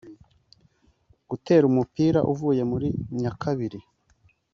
[1.29, 2.87] gutera umupira uvuye muri
[3.21, 3.79] nyakabiri